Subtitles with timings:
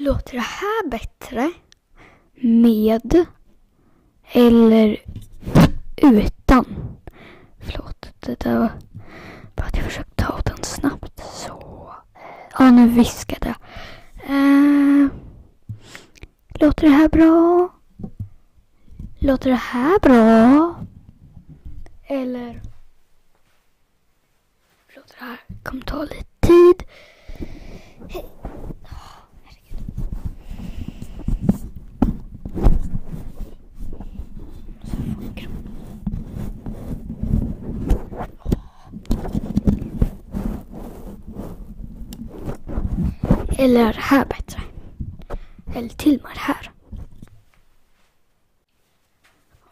[0.00, 1.52] Låter det här bättre
[2.34, 3.26] med
[4.24, 4.96] eller
[5.96, 6.64] utan?
[7.58, 8.72] Förlåt, det där var
[9.56, 11.22] bara att jag försökte ta den snabbt.
[11.24, 11.94] Så.
[12.58, 13.56] Ja, nu viskade jag.
[14.36, 15.08] Eh,
[16.54, 17.68] låter det här bra?
[19.18, 20.74] Låter det här bra?
[22.02, 22.62] Eller?
[24.88, 26.29] Förlåt, det här kommer ta lite
[43.60, 44.62] Eller är det här bättre?
[45.74, 46.70] Eller till och med det här?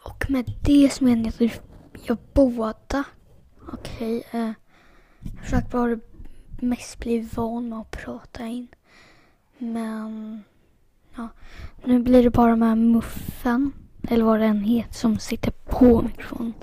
[0.03, 1.51] Och med det så menar jag
[2.03, 3.03] jag båda.
[3.73, 4.23] Okej.
[4.31, 4.51] eh,
[5.35, 5.99] jag försöker bara
[6.59, 8.67] mest bli van med att prata in.
[9.57, 10.43] Men
[11.15, 11.27] ja,
[11.83, 13.71] nu blir det bara med muffen.
[14.09, 16.53] Eller vad den heter som sitter på mikrofonen.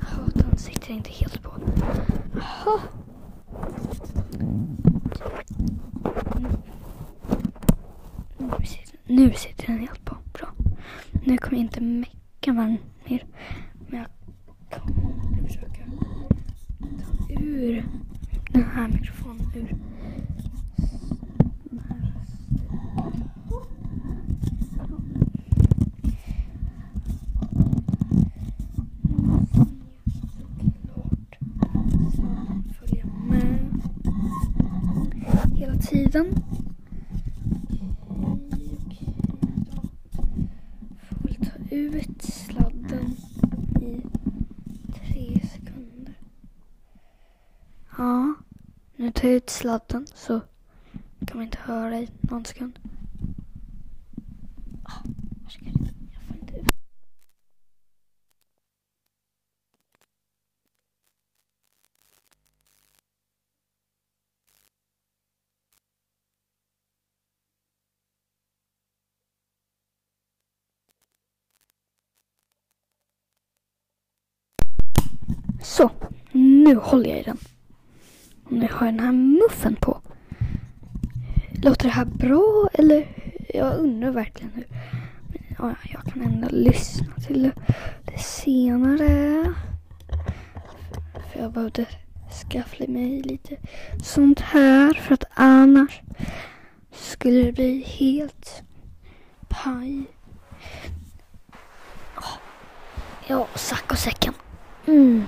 [0.00, 1.52] Ja, den sitter inte helt på.
[2.34, 2.80] Jaha.
[9.06, 10.16] Nu sitter, den helt på.
[10.32, 10.48] Bra.
[11.24, 13.24] Nu kommer jag inte mecka med den mer.
[13.88, 15.84] Men jag kommer försöka
[17.28, 17.84] ta ur
[18.50, 19.76] den här mikrofonen ur.
[21.70, 22.60] den här rösten.
[32.78, 33.58] Följa med
[35.56, 36.34] hela tiden.
[41.74, 43.16] Ut sladden
[43.80, 44.02] i
[44.94, 46.14] tre sekunder.
[47.98, 48.34] Ja,
[48.96, 50.40] nu tar jag ut sladden så
[51.26, 52.78] kan man inte höra i någon sekund.
[54.82, 55.02] Ah,
[55.42, 55.88] varsågod.
[56.12, 56.68] Jag får inte ut.
[75.62, 75.90] Så,
[76.64, 77.38] nu håller jag i den.
[78.44, 80.00] Och nu har jag den här muffen på.
[81.62, 83.08] Låter det här bra eller?
[83.54, 84.66] Jag undrar verkligen hur.
[85.58, 87.42] Ja, jag kan ändå lyssna till
[88.04, 89.54] det, senare.
[91.32, 91.86] För jag behövde
[92.50, 93.56] skaffa mig lite
[94.02, 96.00] sånt här för att annars
[96.92, 98.62] skulle det bli helt
[99.48, 100.04] paj.
[103.26, 104.34] Ja, sack och säcken.
[104.86, 105.24] Mm.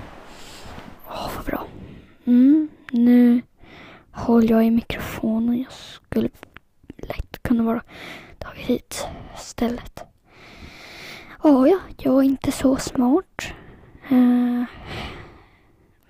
[2.27, 3.41] Mm, nu
[4.11, 5.61] håller jag i mikrofonen.
[5.61, 6.29] Jag skulle
[6.97, 7.83] lätt kunna vara
[8.37, 9.07] tagit hit
[9.37, 10.03] stället.
[11.43, 13.43] Oh, ja, jag är inte så smart.
[14.11, 14.63] Uh,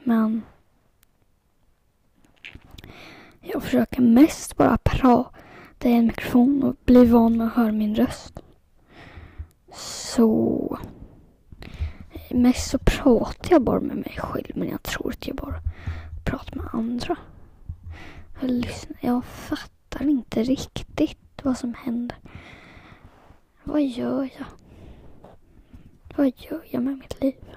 [0.04, 0.42] men
[3.42, 7.96] jag försöker mest bara prata i en mikrofon och bli van med att höra min
[7.96, 8.40] röst.
[9.74, 10.78] Så
[12.30, 15.56] Mest så pratar jag bara med mig själv men jag tror att jag bara
[16.28, 17.18] Prata med andra.
[18.42, 22.18] Jag, lyssnar, jag fattar inte riktigt vad som händer.
[23.64, 24.46] Vad gör jag?
[26.16, 27.56] Vad gör jag med mitt liv?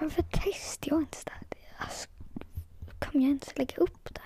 [0.00, 1.86] Varför testar jag inte det här?
[1.86, 2.08] Alltså,
[2.98, 4.21] kan jag ens lägga upp det?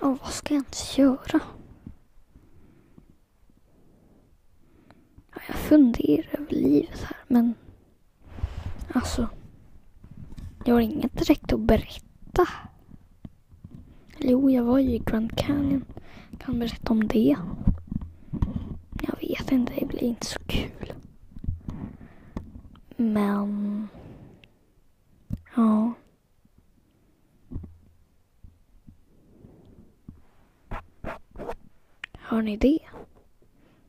[0.00, 1.40] Och vad ska jag ens göra?
[5.48, 7.54] Jag funderar över livet här men
[8.94, 9.28] alltså
[10.64, 12.48] jag har inget direkt att berätta.
[14.18, 15.84] Jo, jag var ju i Grand Canyon.
[16.30, 17.36] Jag kan berätta om det.
[19.00, 20.92] Jag vet inte, det blir inte så kul.
[22.96, 23.88] Men
[25.56, 25.92] ja.
[32.30, 32.78] Hör ni det?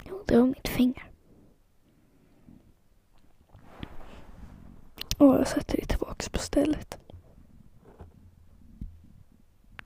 [0.10, 1.04] Jo, det var mitt finger.
[5.18, 6.98] Och jag sätter det tillbaks på stället.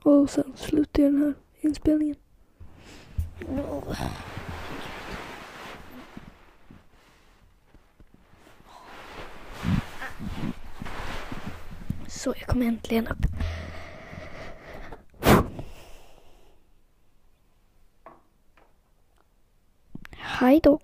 [0.03, 2.15] Och sen slutar jag den här inspelningen.
[12.07, 13.32] Så, jag kom äntligen upp.
[20.43, 20.81] 態度